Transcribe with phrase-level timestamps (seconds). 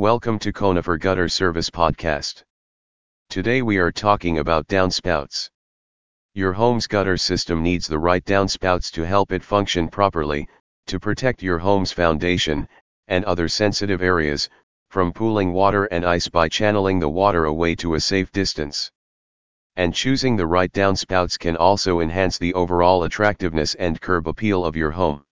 [0.00, 2.42] Welcome to Conifer Gutter Service Podcast.
[3.28, 5.50] Today we are talking about downspouts.
[6.32, 10.48] Your home's gutter system needs the right downspouts to help it function properly,
[10.86, 12.66] to protect your home's foundation,
[13.08, 14.48] and other sensitive areas,
[14.88, 18.90] from pooling water and ice by channeling the water away to a safe distance.
[19.76, 24.76] And choosing the right downspouts can also enhance the overall attractiveness and curb appeal of
[24.76, 25.26] your home.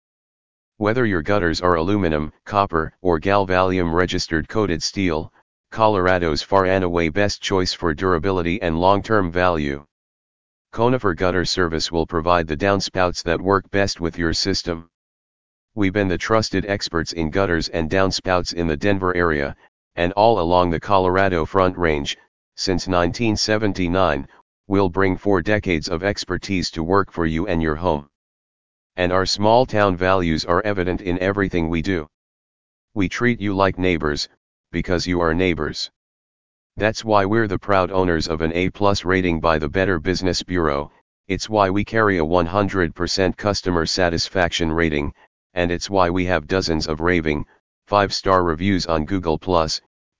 [0.80, 5.34] Whether your gutters are aluminum, copper, or Galvalume registered coated steel,
[5.72, 9.88] Colorado's far and away best choice for durability and long-term value.
[10.72, 14.88] Conifer Gutter Service will provide the downspouts that work best with your system.
[15.74, 19.56] We've been the trusted experts in gutters and downspouts in the Denver area,
[19.96, 22.16] and all along the Colorado Front Range,
[22.56, 24.28] since 1979,
[24.68, 28.08] we'll bring four decades of expertise to work for you and your home
[28.98, 32.08] and our small town values are evident in everything we do.
[32.94, 34.28] We treat you like neighbors,
[34.72, 35.90] because you are neighbors.
[36.76, 40.92] That's why we're the proud owners of an A-plus rating by the Better Business Bureau,
[41.28, 45.14] it's why we carry a 100% customer satisfaction rating,
[45.54, 47.46] and it's why we have dozens of raving,
[47.90, 49.38] 5-star reviews on Google+,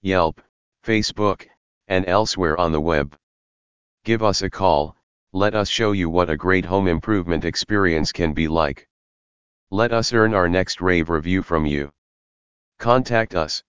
[0.02, 0.42] Yelp,
[0.84, 1.48] Facebook,
[1.88, 3.16] and elsewhere on the web.
[4.04, 4.97] Give us a call,
[5.38, 8.88] let us show you what a great home improvement experience can be like.
[9.70, 11.92] Let us earn our next rave review from you.
[12.80, 13.64] Contact us.